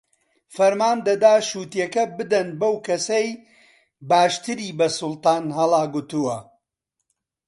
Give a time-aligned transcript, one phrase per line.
[0.55, 3.27] فەرمان دەدا شووتییەکە بدەن بەو کەسەی
[4.09, 6.37] باشتری بە سوڵتان هەڵاکوتووە